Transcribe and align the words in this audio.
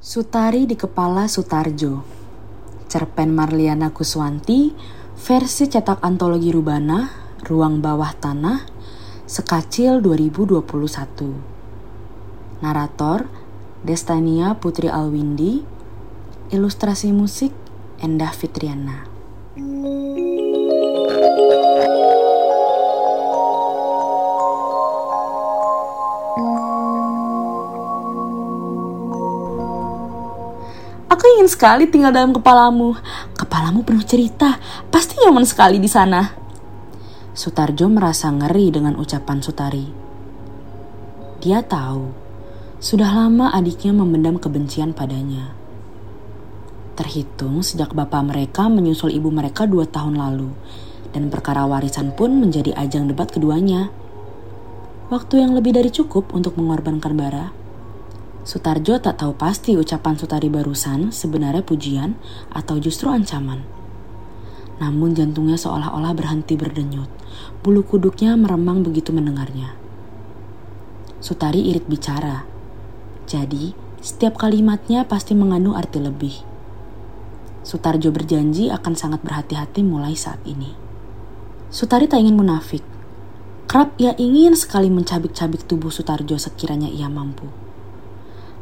Sutari 0.00 0.64
di 0.64 0.80
Kepala 0.80 1.28
Sutarjo. 1.28 2.00
Cerpen 2.88 3.36
Marliana 3.36 3.92
Kuswanti 3.92 4.72
Versi 5.12 5.68
cetak 5.68 6.00
antologi 6.00 6.48
Rubana 6.48 7.04
Ruang 7.44 7.84
Bawah 7.84 8.16
Tanah 8.16 8.64
Sekacil 9.28 10.00
2021 10.00 12.64
Narator 12.64 13.28
Destania 13.84 14.56
Putri 14.56 14.88
Alwindi. 14.88 15.68
Ilustrasi 16.48 17.12
musik 17.12 17.52
Endah 18.00 18.32
Fitriana. 18.32 19.04
Aku 19.52 20.09
ingin 31.40 31.48
sekali 31.48 31.88
tinggal 31.88 32.12
dalam 32.12 32.36
kepalamu. 32.36 33.00
Kepalamu 33.32 33.80
penuh 33.80 34.04
cerita, 34.04 34.60
pasti 34.92 35.16
nyaman 35.24 35.48
sekali 35.48 35.80
di 35.80 35.88
sana. 35.88 36.20
Sutarjo 37.32 37.88
merasa 37.88 38.28
ngeri 38.28 38.68
dengan 38.68 39.00
ucapan 39.00 39.40
Sutari. 39.40 39.88
Dia 41.40 41.64
tahu, 41.64 42.12
sudah 42.76 43.08
lama 43.16 43.56
adiknya 43.56 43.96
memendam 43.96 44.36
kebencian 44.36 44.92
padanya. 44.92 45.56
Terhitung 47.00 47.64
sejak 47.64 47.96
bapak 47.96 48.20
mereka 48.20 48.68
menyusul 48.68 49.08
ibu 49.08 49.32
mereka 49.32 49.64
dua 49.64 49.88
tahun 49.88 50.20
lalu, 50.20 50.52
dan 51.16 51.32
perkara 51.32 51.64
warisan 51.64 52.12
pun 52.12 52.36
menjadi 52.36 52.76
ajang 52.76 53.08
debat 53.08 53.32
keduanya. 53.32 53.88
Waktu 55.08 55.40
yang 55.40 55.56
lebih 55.56 55.72
dari 55.72 55.88
cukup 55.88 56.36
untuk 56.36 56.60
mengorbankan 56.60 57.16
bara 57.16 57.59
Sutarjo 58.40 58.96
tak 58.96 59.20
tahu 59.20 59.36
pasti 59.36 59.76
ucapan 59.76 60.16
Sutari 60.16 60.48
barusan 60.48 61.12
sebenarnya 61.12 61.60
pujian 61.60 62.16
atau 62.48 62.80
justru 62.80 63.12
ancaman. 63.12 63.60
Namun 64.80 65.12
jantungnya 65.12 65.60
seolah-olah 65.60 66.16
berhenti 66.16 66.56
berdenyut. 66.56 67.12
Bulu 67.60 67.84
kuduknya 67.84 68.32
meremang 68.40 68.80
begitu 68.80 69.12
mendengarnya. 69.12 69.76
Sutari 71.20 71.68
irit 71.68 71.84
bicara. 71.84 72.48
Jadi, 73.28 73.76
setiap 74.00 74.40
kalimatnya 74.40 75.04
pasti 75.04 75.36
mengandung 75.36 75.76
arti 75.76 76.00
lebih. 76.00 76.32
Sutarjo 77.60 78.08
berjanji 78.08 78.72
akan 78.72 78.96
sangat 78.96 79.20
berhati-hati 79.20 79.84
mulai 79.84 80.16
saat 80.16 80.40
ini. 80.48 80.72
Sutari 81.68 82.08
tak 82.08 82.24
ingin 82.24 82.40
munafik. 82.40 82.80
Kerap 83.68 84.00
ia 84.00 84.16
ingin 84.16 84.56
sekali 84.56 84.88
mencabik-cabik 84.88 85.68
tubuh 85.68 85.92
Sutarjo 85.92 86.40
sekiranya 86.40 86.88
ia 86.88 87.12
mampu 87.12 87.69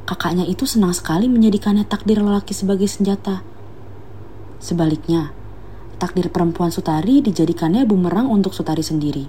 kakaknya 0.08 0.48
itu 0.48 0.64
senang 0.64 0.96
sekali 0.96 1.28
menjadikannya 1.28 1.84
takdir 1.84 2.24
lelaki 2.24 2.56
sebagai 2.56 2.88
senjata. 2.88 3.44
Sebaliknya, 4.56 5.36
takdir 6.00 6.32
perempuan 6.32 6.72
Sutari 6.72 7.20
dijadikannya 7.20 7.84
bumerang 7.84 8.32
untuk 8.32 8.56
Sutari 8.56 8.80
sendiri. 8.80 9.28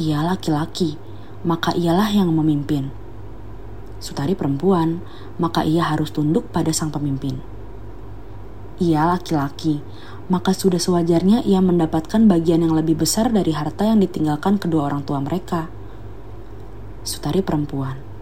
Ia 0.00 0.24
laki-laki, 0.24 0.96
maka 1.44 1.76
ialah 1.76 2.08
yang 2.16 2.32
memimpin. 2.32 2.88
Sutari 4.00 4.32
perempuan, 4.32 5.04
maka 5.36 5.68
ia 5.68 5.84
harus 5.84 6.08
tunduk 6.08 6.48
pada 6.48 6.72
sang 6.72 6.88
pemimpin. 6.88 7.44
Ia 8.80 9.04
laki-laki, 9.04 9.84
maka 10.32 10.56
sudah 10.56 10.80
sewajarnya 10.80 11.44
ia 11.44 11.60
mendapatkan 11.60 12.24
bagian 12.24 12.64
yang 12.64 12.72
lebih 12.72 13.04
besar 13.04 13.28
dari 13.28 13.52
harta 13.52 13.84
yang 13.84 14.00
ditinggalkan 14.00 14.56
kedua 14.56 14.88
orang 14.88 15.04
tua 15.04 15.20
mereka. 15.20 15.68
Sutari 17.04 17.44
perempuan, 17.44 18.13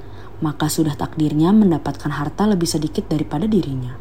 maka 0.43 0.67
sudah 0.67 0.99
takdirnya 0.99 1.55
mendapatkan 1.55 2.11
harta 2.11 2.51
lebih 2.51 2.67
sedikit 2.67 3.07
daripada 3.07 3.47
dirinya. 3.47 3.95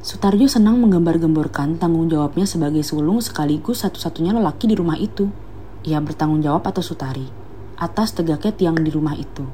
Sutarjo 0.00 0.48
senang 0.48 0.80
menggambar-gemborkan 0.80 1.76
tanggung 1.76 2.08
jawabnya 2.08 2.48
sebagai 2.48 2.80
sulung 2.80 3.20
sekaligus 3.20 3.84
satu-satunya 3.84 4.32
lelaki 4.32 4.64
di 4.64 4.74
rumah 4.74 4.96
itu. 4.96 5.28
Ia 5.84 6.00
bertanggung 6.00 6.40
jawab 6.40 6.64
atau 6.64 6.80
Sutari, 6.80 7.28
atas 7.76 8.16
tegaknya 8.16 8.56
tiang 8.56 8.80
di 8.80 8.88
rumah 8.88 9.12
itu. 9.12 9.44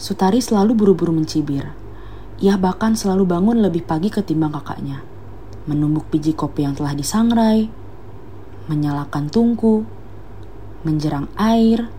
Sutari 0.00 0.40
selalu 0.40 0.72
buru-buru 0.72 1.12
mencibir. 1.12 1.76
Ia 2.40 2.56
bahkan 2.56 2.96
selalu 2.96 3.28
bangun 3.28 3.60
lebih 3.60 3.84
pagi 3.84 4.08
ketimbang 4.08 4.56
kakaknya. 4.56 5.04
Menumbuk 5.68 6.08
biji 6.08 6.32
kopi 6.32 6.64
yang 6.64 6.72
telah 6.72 6.96
disangrai, 6.96 7.68
menyalakan 8.72 9.28
tungku, 9.28 9.84
menjerang 10.82 11.28
air, 11.36 11.92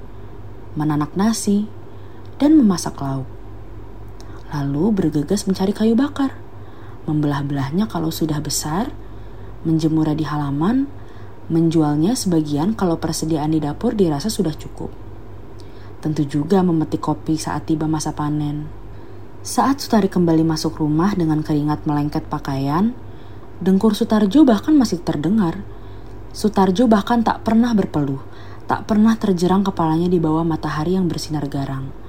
menanak 0.73 1.13
nasi, 1.13 1.69
dan 2.41 2.57
memasak 2.57 2.97
lauk 2.99 3.34
lalu 4.53 4.93
bergegas 4.93 5.49
mencari 5.49 5.73
kayu 5.73 5.97
bakar. 5.97 6.37
Membelah-belahnya 7.05 7.89
kalau 7.89 8.09
sudah 8.09 8.37
besar, 8.41 8.89
menjemurnya 9.65 10.17
di 10.17 10.25
halaman, 10.25 10.89
menjualnya 11.49 12.17
sebagian 12.17 12.73
kalau 12.73 12.97
persediaan 12.97 13.53
di 13.53 13.61
dapur 13.61 13.93
dirasa 13.93 14.29
sudah 14.29 14.53
cukup. 14.53 14.89
Tentu 16.01 16.25
juga 16.25 16.61
memetik 16.61 17.01
kopi 17.01 17.37
saat 17.37 17.65
tiba 17.65 17.89
masa 17.89 18.13
panen. 18.13 18.69
Saat 19.45 19.81
Sutari 19.85 20.09
kembali 20.09 20.41
masuk 20.41 20.81
rumah 20.81 21.13
dengan 21.13 21.45
keringat 21.45 21.85
melengket 21.85 22.25
pakaian, 22.29 22.93
dengkur 23.61 23.93
Sutarjo 23.93 24.41
bahkan 24.41 24.73
masih 24.73 25.01
terdengar. 25.05 25.61
Sutarjo 26.33 26.89
bahkan 26.89 27.21
tak 27.21 27.45
pernah 27.45 27.73
berpeluh, 27.77 28.21
tak 28.65 28.89
pernah 28.89 29.13
terjerang 29.13 29.61
kepalanya 29.61 30.09
di 30.09 30.17
bawah 30.17 30.41
matahari 30.41 30.97
yang 30.97 31.05
bersinar 31.05 31.45
garang 31.45 32.04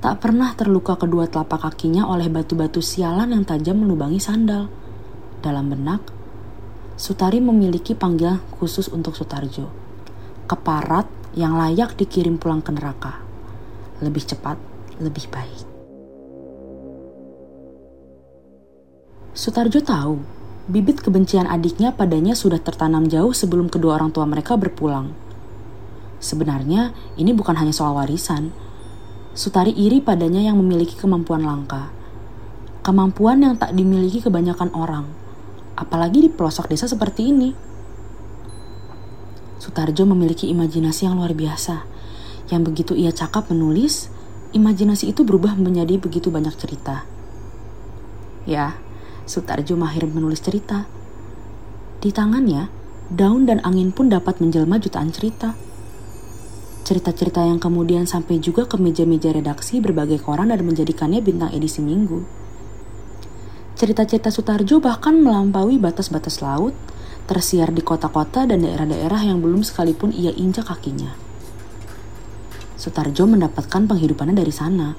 tak 0.00 0.24
pernah 0.24 0.56
terluka 0.56 0.96
kedua 0.96 1.28
telapak 1.28 1.60
kakinya 1.68 2.08
oleh 2.08 2.32
batu-batu 2.32 2.80
sialan 2.80 3.36
yang 3.36 3.44
tajam 3.44 3.84
melubangi 3.84 4.16
sandal. 4.16 4.72
Dalam 5.44 5.68
benak, 5.68 6.00
Sutari 7.00 7.40
memiliki 7.40 7.96
panggilan 7.96 8.40
khusus 8.60 8.88
untuk 8.92 9.16
Sutarjo. 9.16 9.68
Keparat 10.44 11.08
yang 11.32 11.56
layak 11.56 11.96
dikirim 11.96 12.36
pulang 12.36 12.60
ke 12.60 12.76
neraka. 12.76 13.24
Lebih 14.04 14.20
cepat, 14.24 14.60
lebih 15.00 15.24
baik. 15.32 15.64
Sutarjo 19.32 19.80
tahu, 19.80 20.20
bibit 20.68 21.00
kebencian 21.00 21.48
adiknya 21.48 21.96
padanya 21.96 22.36
sudah 22.36 22.60
tertanam 22.60 23.08
jauh 23.08 23.32
sebelum 23.32 23.72
kedua 23.72 23.96
orang 23.96 24.12
tua 24.12 24.28
mereka 24.28 24.60
berpulang. 24.60 25.12
Sebenarnya, 26.20 26.92
ini 27.16 27.32
bukan 27.32 27.56
hanya 27.56 27.72
soal 27.72 27.96
warisan, 27.96 28.52
Sutari 29.40 29.72
iri 29.72 30.04
padanya 30.04 30.44
yang 30.44 30.60
memiliki 30.60 31.00
kemampuan 31.00 31.40
langka. 31.40 31.88
Kemampuan 32.84 33.40
yang 33.40 33.56
tak 33.56 33.72
dimiliki 33.72 34.20
kebanyakan 34.20 34.68
orang, 34.76 35.08
apalagi 35.80 36.20
di 36.20 36.28
pelosok 36.28 36.68
desa 36.68 36.84
seperti 36.84 37.32
ini. 37.32 37.56
Sutarjo 39.56 40.04
memiliki 40.04 40.44
imajinasi 40.52 41.08
yang 41.08 41.16
luar 41.16 41.32
biasa, 41.32 41.88
yang 42.52 42.68
begitu 42.68 42.92
ia 42.92 43.16
cakap 43.16 43.48
menulis, 43.48 44.12
imajinasi 44.52 45.08
itu 45.08 45.24
berubah 45.24 45.56
menjadi 45.56 45.96
begitu 45.96 46.28
banyak 46.28 46.52
cerita. 46.60 47.08
Ya, 48.44 48.76
Sutarjo 49.24 49.72
mahir 49.72 50.04
menulis 50.04 50.44
cerita. 50.44 50.84
Di 52.04 52.12
tangannya, 52.12 52.68
daun 53.08 53.48
dan 53.48 53.64
angin 53.64 53.88
pun 53.88 54.12
dapat 54.12 54.36
menjelma 54.36 54.76
jutaan 54.76 55.08
cerita. 55.08 55.56
Cerita-cerita 56.90 57.46
yang 57.46 57.62
kemudian 57.62 58.02
sampai 58.02 58.42
juga 58.42 58.66
ke 58.66 58.74
meja-meja 58.74 59.30
redaksi 59.30 59.78
berbagai 59.78 60.26
koran 60.26 60.50
dan 60.50 60.58
menjadikannya 60.66 61.22
bintang 61.22 61.54
edisi 61.54 61.78
minggu. 61.78 62.26
Cerita-cerita 63.78 64.34
Sutarjo 64.34 64.82
bahkan 64.82 65.14
melampaui 65.22 65.78
batas-batas 65.78 66.42
laut, 66.42 66.74
tersiar 67.30 67.70
di 67.70 67.78
kota-kota 67.78 68.42
dan 68.42 68.66
daerah-daerah 68.66 69.22
yang 69.22 69.38
belum 69.38 69.62
sekalipun 69.62 70.10
ia 70.10 70.34
injak 70.34 70.66
kakinya. 70.66 71.14
Sutarjo 72.74 73.22
mendapatkan 73.22 73.86
penghidupannya 73.86 74.34
dari 74.34 74.50
sana. 74.50 74.98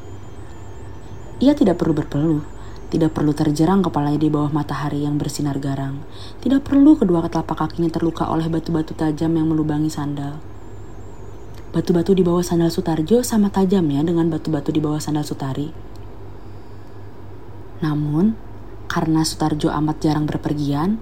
Ia 1.43 1.51
tidak 1.59 1.75
perlu 1.75 1.91
berpeluh, 1.91 2.39
tidak 2.87 3.11
perlu 3.11 3.35
terjerang 3.35 3.83
kepalanya 3.83 4.23
di 4.23 4.31
bawah 4.31 4.47
matahari 4.55 5.03
yang 5.03 5.19
bersinar 5.19 5.59
garang. 5.59 5.99
Tidak 6.39 6.63
perlu 6.63 6.95
kedua 6.95 7.27
telapak 7.27 7.67
kakinya 7.67 7.91
terluka 7.91 8.31
oleh 8.31 8.47
batu-batu 8.47 8.95
tajam 8.95 9.35
yang 9.35 9.51
melubangi 9.51 9.91
sandal. 9.91 10.39
Batu-batu 11.71 12.11
di 12.11 12.19
bawah 12.19 12.43
sandal 12.43 12.67
Sutarjo 12.67 13.23
sama 13.23 13.47
tajamnya 13.47 14.03
dengan 14.03 14.27
batu-batu 14.27 14.75
di 14.75 14.83
bawah 14.83 14.99
sandal 14.99 15.23
Sutari. 15.23 15.71
Namun, 17.79 18.35
karena 18.91 19.23
Sutarjo 19.23 19.71
amat 19.71 20.03
jarang 20.03 20.27
berpergian, 20.27 20.99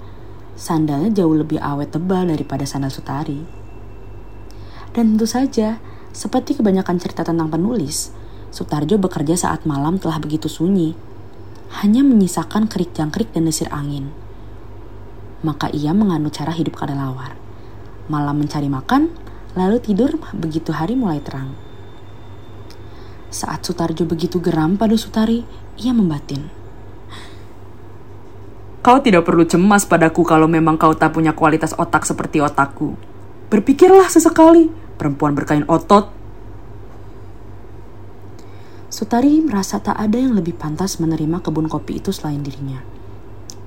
sandalnya 0.54 1.10
jauh 1.10 1.34
lebih 1.34 1.58
awet 1.58 1.90
tebal 1.90 2.30
daripada 2.30 2.70
sandal 2.70 2.94
Sutari. 2.94 3.42
Dan 4.94 5.18
tentu 5.18 5.26
saja, 5.26 5.82
seperti 6.14 6.62
kebanyakan 6.62 7.02
cerita 7.02 7.26
tentang 7.26 7.50
penulis, 7.50 8.14
Sutarjo 8.54 9.02
bekerja 9.02 9.34
saat 9.34 9.66
malam 9.66 9.98
telah 9.98 10.22
begitu 10.22 10.46
sunyi, 10.46 10.94
hanya 11.82 12.06
menyisakan 12.06 12.70
kerik 12.70 12.94
jangkrik 12.94 13.34
dan 13.34 13.50
desir 13.50 13.74
angin. 13.74 14.14
Maka 15.42 15.74
ia 15.74 15.98
menganut 15.98 16.38
cara 16.38 16.54
hidup 16.54 16.78
kadalawar. 16.78 17.34
Malam 18.06 18.46
mencari 18.46 18.70
makan, 18.70 19.29
lalu 19.58 19.82
tidur 19.82 20.18
begitu 20.36 20.70
hari 20.76 20.94
mulai 20.94 21.22
terang. 21.24 21.54
Saat 23.30 23.62
Sutarjo 23.66 24.10
begitu 24.10 24.42
geram 24.42 24.74
pada 24.74 24.98
Sutari, 24.98 25.46
ia 25.78 25.94
membatin. 25.94 26.50
Kau 28.82 28.98
tidak 29.04 29.28
perlu 29.28 29.46
cemas 29.46 29.86
padaku 29.86 30.26
kalau 30.26 30.50
memang 30.50 30.80
kau 30.80 30.98
tak 30.98 31.14
punya 31.14 31.36
kualitas 31.38 31.78
otak 31.78 32.10
seperti 32.10 32.42
otakku. 32.42 32.98
Berpikirlah 33.54 34.10
sesekali, 34.10 34.72
perempuan 34.98 35.38
berkain 35.38 35.68
otot. 35.70 36.10
Sutari 38.90 39.46
merasa 39.46 39.78
tak 39.78 40.00
ada 40.00 40.18
yang 40.18 40.34
lebih 40.34 40.58
pantas 40.58 40.98
menerima 40.98 41.46
kebun 41.46 41.70
kopi 41.70 42.02
itu 42.02 42.10
selain 42.10 42.42
dirinya. 42.42 42.82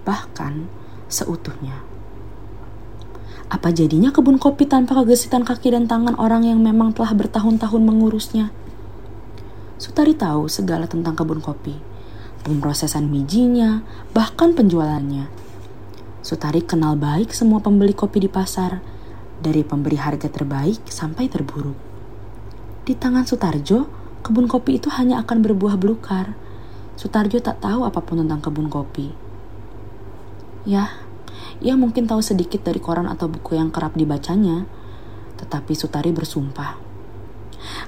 Bahkan 0.03 0.67
seutuhnya. 1.07 1.92
Apa 3.49 3.73
jadinya 3.75 4.13
kebun 4.13 4.37
kopi 4.37 4.69
tanpa 4.69 4.99
kegesitan 5.01 5.43
kaki 5.43 5.73
dan 5.73 5.89
tangan 5.89 6.15
orang 6.21 6.47
yang 6.47 6.61
memang 6.61 6.95
telah 6.95 7.17
bertahun-tahun 7.17 7.83
mengurusnya? 7.83 8.53
Sutari 9.81 10.15
tahu 10.15 10.47
segala 10.47 10.87
tentang 10.87 11.17
kebun 11.19 11.43
kopi 11.43 11.93
pemrosesan 12.43 13.09
bijinya, 13.09 13.87
bahkan 14.11 14.53
penjualannya. 14.53 15.31
Sutari 16.23 16.63
kenal 16.63 16.99
baik 16.99 17.31
semua 17.35 17.63
pembeli 17.63 17.95
kopi 17.95 18.23
di 18.23 18.31
pasar, 18.31 18.83
dari 19.43 19.67
pemberi 19.67 19.99
harga 19.99 20.31
terbaik 20.31 20.87
sampai 20.87 21.27
terburuk. 21.27 21.79
Di 22.83 22.95
tangan 22.99 23.27
Sutarjo, 23.27 23.87
kebun 24.27 24.47
kopi 24.47 24.79
itu 24.79 24.91
hanya 24.95 25.23
akan 25.23 25.43
berbuah 25.43 25.79
belukar. 25.79 26.35
Sutarjo 26.99 27.43
tak 27.43 27.63
tahu 27.63 27.87
apa 27.87 27.99
pun 28.03 28.23
tentang 28.23 28.43
kebun 28.43 28.71
kopi. 28.71 29.11
Ya, 30.63 30.95
ia 31.63 31.79
mungkin 31.79 32.11
tahu 32.11 32.21
sedikit 32.21 32.67
dari 32.67 32.83
koran 32.83 33.07
atau 33.07 33.31
buku 33.31 33.55
yang 33.55 33.71
kerap 33.71 33.95
dibacanya, 33.95 34.67
tetapi 35.39 35.73
Sutari 35.79 36.11
bersumpah 36.11 36.93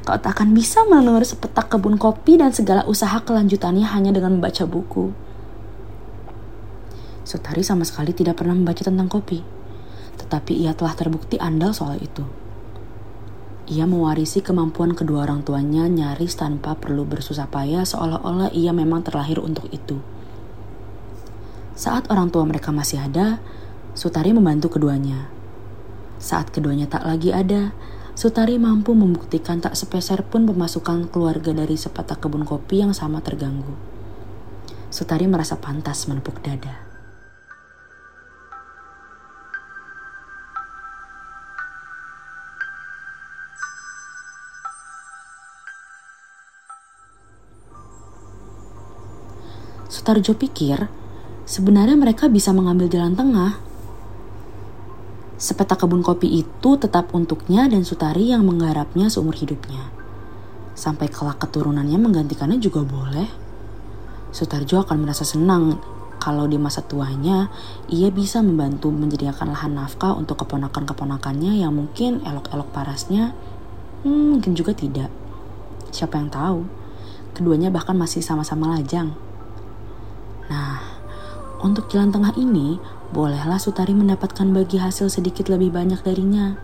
Kau 0.05 0.19
tak 0.21 0.39
akan 0.39 0.55
bisa 0.55 0.87
mendengar 0.87 1.25
sepetak 1.27 1.73
kebun 1.73 1.99
kopi 1.99 2.39
dan 2.39 2.55
segala 2.55 2.87
usaha 2.87 3.19
kelanjutannya 3.25 3.89
hanya 3.89 4.15
dengan 4.15 4.39
membaca 4.39 4.63
buku. 4.69 5.11
Sutari 7.25 7.65
sama 7.65 7.89
sekali 7.89 8.13
tidak 8.13 8.39
pernah 8.39 8.53
membaca 8.53 8.85
tentang 8.85 9.09
kopi, 9.09 9.41
tetapi 10.21 10.53
ia 10.61 10.77
telah 10.77 10.93
terbukti 10.93 11.41
andal 11.41 11.73
soal 11.73 11.97
itu. 11.99 12.23
Ia 13.65 13.89
mewarisi 13.89 14.45
kemampuan 14.45 14.93
kedua 14.93 15.25
orang 15.25 15.41
tuanya 15.41 15.89
nyaris 15.89 16.37
tanpa 16.37 16.77
perlu 16.77 17.09
bersusah 17.09 17.49
payah 17.49 17.89
seolah-olah 17.89 18.53
ia 18.53 18.77
memang 18.77 19.01
terlahir 19.01 19.41
untuk 19.41 19.73
itu. 19.73 20.05
Saat 21.73 22.13
orang 22.13 22.29
tua 22.29 22.45
mereka 22.45 22.77
masih 22.77 23.01
ada, 23.01 23.41
Sutari 23.95 24.35
membantu 24.35 24.75
keduanya. 24.75 25.31
Saat 26.19 26.51
keduanya 26.51 26.91
tak 26.91 27.07
lagi 27.07 27.31
ada, 27.31 27.71
Sutari 28.15 28.59
mampu 28.63 28.95
membuktikan 28.95 29.59
tak 29.59 29.75
sepeser 29.75 30.23
pun 30.23 30.47
pemasukan 30.47 31.11
keluarga 31.11 31.51
dari 31.51 31.75
sepatak 31.75 32.23
kebun 32.23 32.47
kopi 32.47 32.83
yang 32.83 32.95
sama 32.95 33.19
terganggu. 33.19 33.75
Sutari 34.91 35.27
merasa 35.27 35.59
pantas 35.59 36.07
menepuk 36.07 36.39
dada. 36.39 36.75
Sutarjo 49.91 50.39
pikir, 50.39 50.87
sebenarnya 51.47 51.99
mereka 51.99 52.31
bisa 52.31 52.55
mengambil 52.55 52.87
jalan 52.87 53.19
tengah 53.19 53.74
Sepetak 55.35 55.83
kebun 55.83 56.07
kopi 56.07 56.31
itu 56.31 56.71
tetap 56.79 57.11
untuknya 57.11 57.67
dan 57.67 57.83
Sutari 57.83 58.31
yang 58.31 58.47
menggarapnya 58.47 59.11
seumur 59.11 59.35
hidupnya. 59.35 59.91
Sampai 60.79 61.11
kelak 61.11 61.43
keturunannya 61.43 61.99
menggantikannya 61.99 62.63
juga 62.63 62.87
boleh. 62.87 63.27
Sutarjo 64.31 64.83
akan 64.83 64.99
merasa 65.03 65.27
senang 65.27 65.79
kalau 66.25 66.49
di 66.49 66.57
masa 66.57 66.81
tuanya 66.81 67.53
ia 67.91 68.09
bisa 68.09 68.41
membantu 68.41 68.89
menyediakan 68.89 69.53
lahan 69.53 69.77
nafkah 69.77 70.17
untuk 70.17 70.41
keponakan-keponakannya 70.41 71.61
yang 71.61 71.77
mungkin 71.77 72.25
elok-elok 72.25 72.73
parasnya, 72.73 73.37
hmm, 74.07 74.39
mungkin 74.39 74.57
juga 74.57 74.73
tidak. 74.73 75.13
Siapa 75.93 76.17
yang 76.17 76.33
tahu? 76.33 76.65
Keduanya 77.37 77.69
bahkan 77.69 77.99
masih 77.99 78.23
sama-sama 78.23 78.79
lajang. 78.79 79.13
Nah, 80.49 80.81
untuk 81.61 81.93
jalan 81.93 82.09
tengah 82.09 82.33
ini, 82.41 82.81
bolehlah 83.13 83.61
Sutari 83.61 83.93
mendapatkan 83.93 84.47
bagi 84.55 84.81
hasil 84.81 85.13
sedikit 85.13 85.51
lebih 85.53 85.75
banyak 85.75 86.01
darinya. 86.01 86.57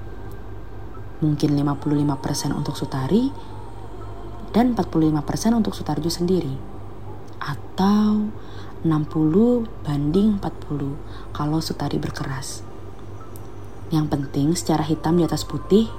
Mungkin 1.20 1.52
55% 1.52 2.56
untuk 2.56 2.78
Sutari 2.78 3.28
dan 4.56 4.72
45% 4.72 5.52
untuk 5.52 5.76
Sutarjo 5.76 6.08
sendiri. 6.08 6.54
Atau 7.42 8.32
60 8.80 9.84
banding 9.84 10.40
40 10.40 11.36
kalau 11.36 11.60
Sutari 11.60 12.00
berkeras. 12.00 12.64
Yang 13.90 14.06
penting 14.08 14.48
secara 14.56 14.86
hitam 14.86 15.18
di 15.18 15.26
atas 15.26 15.44
putih, 15.44 15.90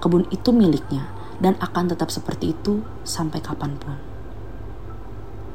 kebun 0.00 0.24
itu 0.32 0.54
miliknya 0.54 1.10
dan 1.42 1.58
akan 1.58 1.90
tetap 1.90 2.08
seperti 2.08 2.54
itu 2.54 2.80
sampai 3.02 3.42
kapan 3.42 3.74
pun. 3.76 3.98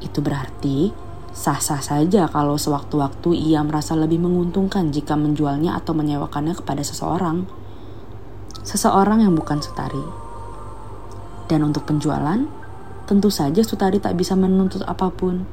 Itu 0.04 0.22
berarti 0.22 1.07
Sah-sah 1.38 1.86
saja 1.86 2.26
kalau 2.34 2.58
sewaktu-waktu 2.58 3.38
ia 3.38 3.62
merasa 3.62 3.94
lebih 3.94 4.18
menguntungkan 4.18 4.90
jika 4.90 5.14
menjualnya 5.14 5.78
atau 5.78 5.94
menyewakannya 5.94 6.58
kepada 6.58 6.82
seseorang. 6.82 7.46
Seseorang 8.66 9.22
yang 9.22 9.38
bukan 9.38 9.62
Sutari. 9.62 10.02
Dan 11.46 11.62
untuk 11.62 11.86
penjualan, 11.86 12.42
tentu 13.06 13.30
saja 13.30 13.62
Sutari 13.62 14.02
tak 14.02 14.18
bisa 14.18 14.34
menuntut 14.34 14.82
apa 14.90 15.14
pun, 15.14 15.46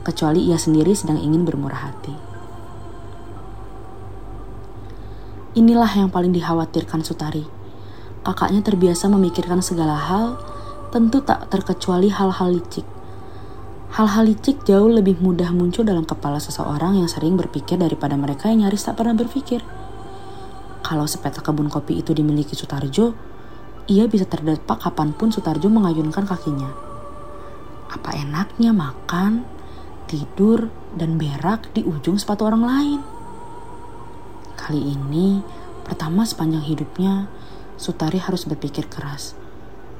kecuali 0.00 0.48
ia 0.48 0.56
sendiri 0.56 0.96
sedang 0.96 1.20
ingin 1.20 1.44
bermurah 1.44 1.92
hati. 1.92 2.16
Inilah 5.60 5.92
yang 5.92 6.08
paling 6.08 6.32
dikhawatirkan 6.32 7.04
Sutari. 7.04 7.44
Kakaknya 8.24 8.64
terbiasa 8.64 9.12
memikirkan 9.12 9.60
segala 9.60 10.00
hal, 10.00 10.40
tentu 10.88 11.20
tak 11.20 11.52
terkecuali 11.52 12.08
hal-hal 12.08 12.56
licik 12.56 12.95
Hal-hal 13.96 14.28
licik 14.28 14.68
jauh 14.68 14.92
lebih 14.92 15.16
mudah 15.24 15.56
muncul 15.56 15.80
dalam 15.80 16.04
kepala 16.04 16.36
seseorang 16.36 17.00
yang 17.00 17.08
sering 17.08 17.32
berpikir 17.40 17.80
daripada 17.80 18.12
mereka 18.12 18.52
yang 18.52 18.68
nyaris 18.68 18.84
tak 18.84 19.00
pernah 19.00 19.16
berpikir. 19.16 19.64
Kalau 20.84 21.08
sepetak 21.08 21.40
kebun 21.40 21.72
kopi 21.72 22.04
itu 22.04 22.12
dimiliki 22.12 22.52
Sutarjo, 22.52 23.16
ia 23.88 24.04
bisa 24.04 24.28
terdepak 24.28 24.84
kapan 24.84 25.16
pun 25.16 25.32
Sutarjo 25.32 25.72
mengayunkan 25.72 26.28
kakinya. 26.28 26.76
Apa 27.88 28.20
enaknya 28.20 28.76
makan, 28.76 29.48
tidur, 30.04 30.68
dan 30.92 31.16
berak 31.16 31.72
di 31.72 31.80
ujung 31.80 32.20
sepatu 32.20 32.44
orang 32.44 32.68
lain? 32.68 33.00
Kali 34.60 34.92
ini, 34.92 35.40
pertama 35.88 36.28
sepanjang 36.28 36.68
hidupnya, 36.68 37.32
Sutari 37.80 38.20
harus 38.20 38.44
berpikir 38.44 38.92
keras 38.92 39.45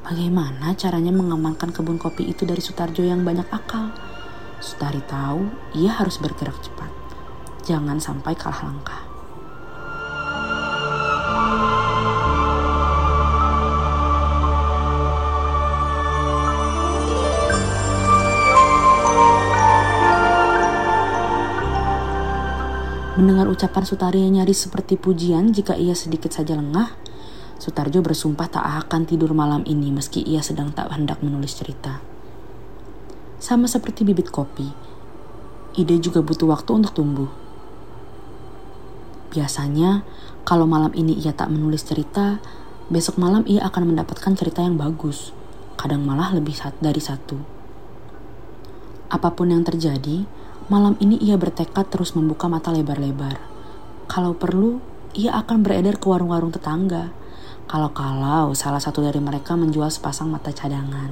Bagaimana 0.07 0.71
caranya 0.79 1.11
mengamankan 1.11 1.75
kebun 1.75 1.99
kopi 1.99 2.31
itu 2.31 2.47
dari 2.47 2.63
Sutarjo 2.63 3.03
yang 3.03 3.27
banyak 3.27 3.51
akal? 3.51 3.91
Sutari 4.63 5.03
tahu 5.03 5.51
ia 5.75 5.91
harus 5.99 6.23
bergerak 6.23 6.55
cepat. 6.63 6.87
Jangan 7.67 7.99
sampai 7.99 8.39
kalah 8.39 8.71
langkah. 8.71 9.03
Mendengar 23.19 23.51
ucapan 23.51 23.83
Sutari 23.83 24.23
yang 24.23 24.39
nyaris 24.39 24.71
seperti 24.71 24.95
pujian 24.95 25.51
jika 25.51 25.75
ia 25.75 25.99
sedikit 25.99 26.31
saja 26.31 26.55
lengah, 26.55 26.95
Sutarjo 27.57 28.05
bersumpah 28.05 28.53
tak 28.53 28.65
akan 28.65 29.09
tidur 29.09 29.33
malam 29.33 29.65
ini 29.65 29.89
meski 29.89 30.21
ia 30.21 30.45
sedang 30.45 30.77
tak 30.77 30.93
hendak 30.93 31.25
menulis 31.25 31.57
cerita. 31.57 32.05
Sama 33.41 33.65
seperti 33.65 34.05
bibit 34.05 34.29
kopi, 34.29 34.69
ide 35.77 35.97
juga 36.01 36.21
butuh 36.21 36.53
waktu 36.53 36.71
untuk 36.77 36.93
tumbuh. 36.93 37.31
Biasanya, 39.33 40.05
kalau 40.45 40.65
malam 40.65 40.93
ini 40.97 41.17
ia 41.17 41.33
tak 41.33 41.53
menulis 41.53 41.85
cerita, 41.85 42.41
besok 42.89 43.21
malam 43.21 43.45
ia 43.49 43.65
akan 43.69 43.93
mendapatkan 43.93 44.33
cerita 44.37 44.65
yang 44.65 44.81
bagus, 44.81 45.33
kadang 45.77 46.05
malah 46.05 46.33
lebih 46.33 46.57
dari 46.81 47.01
satu. 47.01 47.37
Apa 49.13 49.33
pun 49.37 49.53
yang 49.53 49.65
terjadi, 49.65 50.25
malam 50.73 50.97
ini 50.99 51.21
ia 51.21 51.37
bertekad 51.37 51.93
terus 51.93 52.17
membuka 52.17 52.49
mata 52.49 52.73
lebar-lebar. 52.73 53.39
Kalau 54.09 54.35
perlu, 54.35 54.81
ia 55.17 55.37
akan 55.37 55.63
beredar 55.65 56.01
ke 56.01 56.07
warung-warung 56.09 56.51
tetangga, 56.51 57.13
kalau-kalau 57.67 58.55
salah 58.55 58.79
satu 58.79 59.03
dari 59.03 59.19
mereka 59.19 59.59
menjual 59.59 59.91
sepasang 59.91 60.31
mata 60.31 60.55
cadangan. 60.55 61.11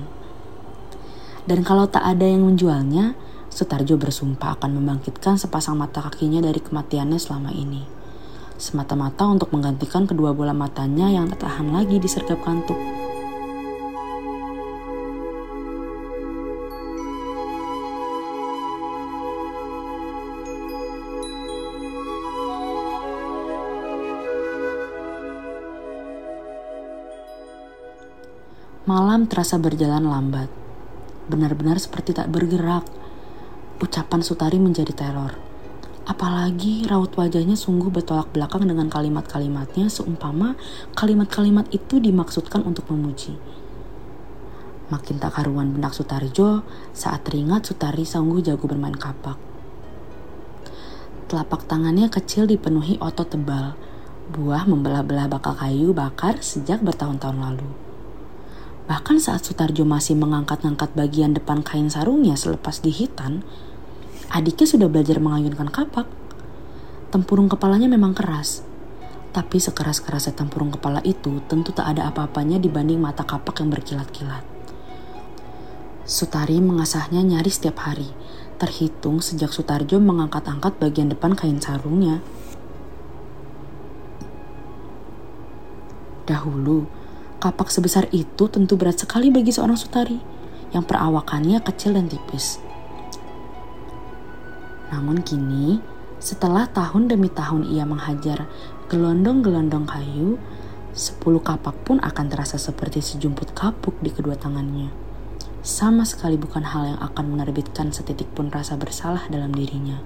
Dan 1.45 1.67
kalau 1.67 1.91
tak 1.91 2.07
ada 2.07 2.25
yang 2.25 2.47
menjualnya, 2.47 3.19
Sutarjo 3.51 3.95
bersumpah 3.95 4.59
akan 4.59 4.83
membangkitkan 4.83 5.39
sepasang 5.39 5.79
mata 5.79 6.03
kakinya 6.03 6.43
dari 6.43 6.59
kematiannya 6.59 7.19
selama 7.19 7.55
ini. 7.55 7.87
Semata-mata 8.55 9.27
untuk 9.27 9.51
menggantikan 9.51 10.07
kedua 10.07 10.31
bola 10.31 10.55
matanya 10.55 11.11
yang 11.11 11.27
tak 11.31 11.47
tahan 11.47 11.75
lagi 11.75 11.99
disergap 11.99 12.39
kantuk. 12.43 12.94
Malam 28.85 29.25
terasa 29.25 29.57
berjalan 29.57 30.05
lambat. 30.05 30.53
Benar-benar 31.33 31.81
seperti 31.81 32.13
tak 32.13 32.29
bergerak. 32.29 32.85
Ucapan 33.81 34.21
Sutari 34.21 34.61
menjadi 34.61 34.93
teror. 34.93 35.33
Apalagi 36.05 36.85
raut 36.85 37.09
wajahnya 37.17 37.57
sungguh 37.57 37.89
bertolak 37.89 38.29
belakang 38.37 38.69
dengan 38.69 38.93
kalimat-kalimatnya 38.93 39.89
seumpama 39.89 40.61
kalimat-kalimat 40.93 41.65
itu 41.73 41.97
dimaksudkan 41.97 42.61
untuk 42.61 42.85
memuji. 42.93 43.41
Makin 44.93 45.17
tak 45.17 45.41
karuan 45.41 45.73
benak 45.73 45.97
Sutarjo 45.97 46.61
saat 46.93 47.25
teringat 47.25 47.65
Sutari 47.65 48.05
sungguh 48.05 48.45
jago 48.45 48.69
bermain 48.69 48.93
kapak. 48.93 49.41
Telapak 51.33 51.65
tangannya 51.65 52.13
kecil 52.13 52.45
dipenuhi 52.45 53.01
otot 53.01 53.33
tebal, 53.33 53.81
buah 54.29 54.69
membelah-belah 54.69 55.33
bakal 55.33 55.57
kayu 55.57 55.97
bakar 55.97 56.45
sejak 56.45 56.85
bertahun-tahun 56.85 57.41
lalu. 57.41 57.84
Bahkan 58.85 59.17
saat 59.17 59.49
Sutarjo 59.49 59.89
masih 59.89 60.13
mengangkat-angkat 60.13 60.93
bagian 60.93 61.33
depan 61.33 61.65
kain 61.65 61.89
sarungnya 61.89 62.37
selepas 62.37 62.85
dihitan, 62.85 63.41
adiknya 64.29 64.69
sudah 64.69 64.89
belajar 64.93 65.17
mengayunkan 65.25 65.73
kapak. 65.73 66.05
Tempurung 67.09 67.49
kepalanya 67.49 67.89
memang 67.89 68.13
keras, 68.13 68.61
tapi 69.33 69.57
sekeras-kerasnya 69.57 70.37
tempurung 70.37 70.69
kepala 70.69 71.01
itu 71.01 71.41
tentu 71.49 71.73
tak 71.73 71.97
ada 71.97 72.13
apa-apanya 72.13 72.61
dibanding 72.61 73.01
mata 73.01 73.25
kapak 73.25 73.65
yang 73.65 73.73
berkilat-kilat. 73.73 74.45
Sutari 76.05 76.61
mengasahnya 76.61 77.25
nyaris 77.25 77.57
setiap 77.57 77.89
hari, 77.89 78.13
terhitung 78.61 79.25
sejak 79.25 79.49
Sutarjo 79.49 79.97
mengangkat-angkat 79.97 80.77
bagian 80.77 81.09
depan 81.09 81.33
kain 81.33 81.57
sarungnya. 81.65 82.21
Dahulu, 86.29 86.85
kapak 87.41 87.71
sebesar 87.71 88.11
itu 88.15 88.51
tentu 88.51 88.75
berat 88.75 89.01
sekali 89.01 89.31
bagi 89.31 89.51
seorang 89.51 89.79
Sutari 89.79 90.19
yang 90.75 90.83
perawakannya 90.83 91.63
kecil 91.63 91.95
dan 91.95 92.11
tipis. 92.11 92.59
Namun 94.91 95.23
kini, 95.23 95.79
setelah 96.19 96.71
tahun 96.71 97.11
demi 97.11 97.31
tahun 97.31 97.67
ia 97.67 97.87
menghajar 97.87 98.47
gelondong-gelondong 98.91 99.87
kayu, 99.87 100.37
sepuluh 100.95 101.43
kapak 101.43 101.75
pun 101.83 101.99
akan 101.99 102.27
terasa 102.31 102.59
seperti 102.59 103.03
sejumput 103.03 103.55
kapuk 103.55 103.99
di 104.03 104.15
kedua 104.15 104.39
tangannya 104.39 105.05
sama 105.65 106.05
sekali 106.05 106.37
bukan 106.37 106.61
hal 106.61 106.93
yang 106.93 107.01
akan 107.01 107.25
menerbitkan 107.33 107.89
setitik 107.89 108.29
pun 108.37 108.53
rasa 108.53 108.77
bersalah 108.77 109.25
dalam 109.33 109.49
dirinya. 109.49 109.97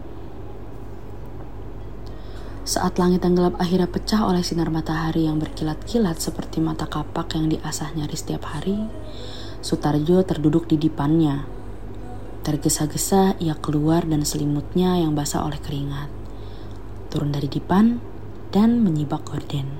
Saat 2.68 3.00
langit 3.00 3.24
yang 3.24 3.32
gelap 3.32 3.56
akhirnya 3.56 3.88
pecah 3.88 4.28
oleh 4.28 4.44
sinar 4.44 4.68
matahari 4.68 5.24
yang 5.24 5.40
berkilat-kilat 5.40 6.20
seperti 6.20 6.60
mata 6.60 6.84
kapak 6.84 7.32
yang 7.32 7.48
diasah 7.48 7.96
nyaris 7.96 8.20
setiap 8.20 8.44
hari, 8.44 8.76
Sutarjo 9.64 10.20
terduduk 10.20 10.68
di 10.68 10.76
dipannya. 10.76 11.48
Tergesa-gesa 12.44 13.40
ia 13.40 13.56
keluar 13.56 14.04
dan 14.04 14.20
selimutnya 14.28 15.00
yang 15.00 15.16
basah 15.16 15.48
oleh 15.48 15.56
keringat. 15.56 16.12
Turun 17.08 17.32
dari 17.32 17.48
dipan 17.48 18.04
dan 18.52 18.84
menyibak 18.84 19.24
gorden. 19.24 19.72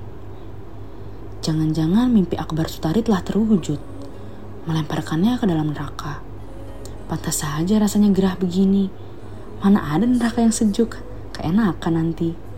Jangan-jangan 1.45 2.09
mimpi 2.09 2.41
akbar 2.41 2.73
Sutari 2.73 3.05
telah 3.05 3.21
terwujud 3.21 3.77
melemparkannya 4.65 5.37
ke 5.37 5.45
dalam 5.45 5.77
neraka. 5.77 6.25
Pantas 7.05 7.45
saja 7.45 7.77
rasanya 7.77 8.09
gerah 8.09 8.33
begini. 8.33 8.89
Mana 9.61 9.93
ada 9.93 10.09
neraka 10.09 10.41
yang 10.41 10.49
sejuk, 10.49 10.97
keenakan 11.37 11.93
nanti. 11.93 12.48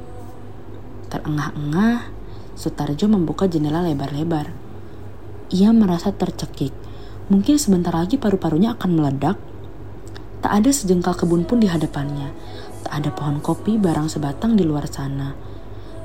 Terengah-engah, 1.11 2.07
Sutarjo 2.55 3.11
membuka 3.11 3.45
jendela 3.51 3.83
lebar-lebar. 3.83 4.49
Ia 5.51 5.75
merasa 5.75 6.15
tercekik. 6.15 6.71
Mungkin 7.27 7.59
sebentar 7.59 7.91
lagi 7.91 8.15
paru-parunya 8.15 8.79
akan 8.79 8.89
meledak. 8.95 9.35
Tak 10.39 10.51
ada 10.63 10.71
sejengkal 10.71 11.13
kebun 11.19 11.43
pun 11.43 11.59
di 11.59 11.67
hadapannya. 11.67 12.31
Tak 12.87 13.03
ada 13.03 13.09
pohon 13.11 13.43
kopi 13.43 13.75
barang 13.75 14.07
sebatang 14.07 14.55
di 14.55 14.63
luar 14.63 14.87
sana 14.87 15.51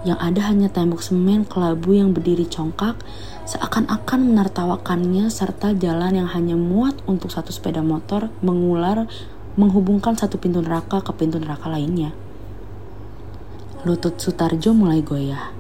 yang 0.07 0.23
ada 0.23 0.39
hanya 0.47 0.71
tembok 0.71 1.03
semen 1.03 1.43
kelabu 1.43 1.99
yang 1.99 2.15
berdiri 2.15 2.47
congkak, 2.47 2.95
seakan-akan 3.43 4.31
menertawakannya 4.31 5.27
serta 5.27 5.75
jalan 5.75 6.23
yang 6.23 6.31
hanya 6.31 6.55
muat 6.55 6.95
untuk 7.11 7.35
satu 7.35 7.51
sepeda 7.51 7.83
motor 7.83 8.31
mengular 8.39 9.11
menghubungkan 9.59 10.15
satu 10.15 10.39
pintu 10.39 10.63
neraka 10.63 11.03
ke 11.03 11.11
pintu 11.11 11.43
neraka 11.43 11.67
lainnya. 11.67 12.15
Lutut 13.87 14.19
Sutarjo 14.19 14.75
mulai 14.75 14.99
goyah. 14.99 15.55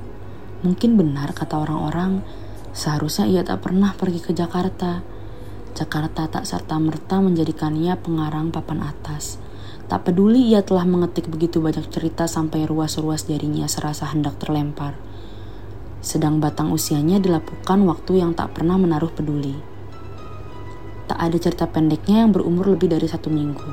Mungkin 0.67 0.99
benar 0.99 1.31
kata 1.31 1.63
orang-orang, 1.63 2.27
seharusnya 2.75 3.31
ia 3.31 3.47
tak 3.47 3.63
pernah 3.63 3.95
pergi 3.95 4.19
ke 4.19 4.35
Jakarta. 4.35 4.99
Jakarta 5.79 6.27
tak 6.27 6.43
serta-merta 6.43 7.23
menjadikannya 7.23 7.95
pengarang 7.95 8.51
papan 8.51 8.83
atas. 8.83 9.39
Tak 9.87 10.11
peduli 10.11 10.43
ia 10.43 10.67
telah 10.67 10.83
mengetik 10.83 11.31
begitu 11.31 11.63
banyak 11.63 11.87
cerita 11.87 12.27
sampai 12.27 12.67
ruas-ruas 12.67 13.31
jarinya 13.31 13.71
serasa 13.71 14.11
hendak 14.11 14.43
terlempar. 14.43 14.99
Sedang 16.03 16.43
batang 16.43 16.75
usianya 16.75 17.23
dilapukan 17.23 17.79
waktu 17.87 18.27
yang 18.27 18.35
tak 18.35 18.59
pernah 18.59 18.75
menaruh 18.75 19.15
peduli. 19.15 19.55
Tak 21.07 21.23
ada 21.23 21.39
cerita 21.39 21.71
pendeknya 21.71 22.27
yang 22.27 22.35
berumur 22.35 22.75
lebih 22.75 22.91
dari 22.91 23.07
satu 23.07 23.31
minggu. 23.31 23.71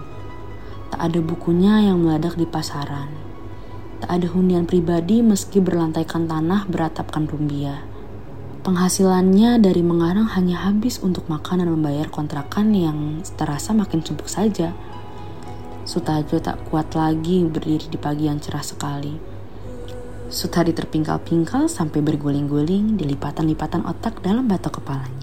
Tak 0.94 1.02
ada 1.02 1.20
bukunya 1.26 1.90
yang 1.90 2.06
meledak 2.06 2.38
di 2.38 2.46
pasaran. 2.46 3.23
Tak 4.04 4.20
ada 4.20 4.28
hunian 4.36 4.68
pribadi 4.68 5.24
meski 5.24 5.64
berlantaikan 5.64 6.28
tanah 6.28 6.68
beratapkan 6.68 7.24
rumbia. 7.24 7.88
Penghasilannya 8.68 9.64
dari 9.64 9.80
mengarang 9.80 10.28
hanya 10.36 10.68
habis 10.68 11.00
untuk 11.00 11.32
makan 11.32 11.64
dan 11.64 11.72
membayar 11.72 12.12
kontrakan 12.12 12.76
yang 12.76 13.24
terasa 13.40 13.72
makin 13.72 14.04
sumpuk 14.04 14.28
saja. 14.28 14.76
Sutajo 15.88 16.36
tak 16.44 16.68
kuat 16.68 16.92
lagi 17.00 17.48
berdiri 17.48 17.88
di 17.88 17.96
pagi 17.96 18.28
yang 18.28 18.44
cerah 18.44 18.68
sekali. 18.68 19.16
Sutari 20.28 20.76
terpingkal-pingkal 20.76 21.72
sampai 21.72 22.04
berguling-guling 22.04 23.00
di 23.00 23.08
lipatan-lipatan 23.08 23.88
otak 23.88 24.20
dalam 24.20 24.52
batok 24.52 24.84
kepalanya. 24.84 25.23